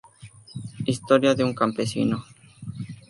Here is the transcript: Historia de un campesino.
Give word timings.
Historia 0.87 1.35
de 1.35 1.43
un 1.43 1.53
campesino. 1.53 2.25